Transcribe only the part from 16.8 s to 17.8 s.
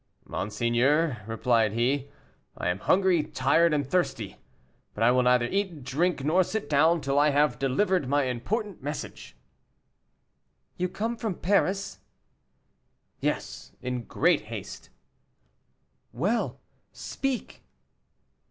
speak."